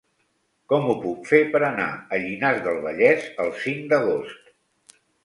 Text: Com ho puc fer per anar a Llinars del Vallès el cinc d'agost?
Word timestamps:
Com 0.71 0.85
ho 0.93 0.93
puc 1.01 1.27
fer 1.31 1.41
per 1.55 1.61
anar 1.67 1.85
a 1.93 2.19
Llinars 2.23 2.63
del 2.69 2.79
Vallès 2.87 3.29
el 3.45 3.53
cinc 3.67 3.85
d'agost? 3.93 4.97